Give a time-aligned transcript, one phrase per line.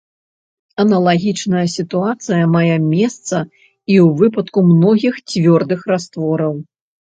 [0.83, 3.37] Аналагічная сітуацыя мае месца
[3.93, 6.53] і ў выпадку многіх цвёрдых раствораў.